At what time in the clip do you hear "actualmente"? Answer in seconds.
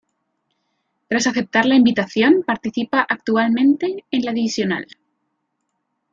3.07-4.03